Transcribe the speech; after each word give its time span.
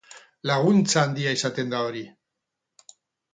Laguntza 0.51 1.03
handia 1.09 1.33
izaten 1.41 1.69
da 1.75 1.83
hori. 1.91 2.03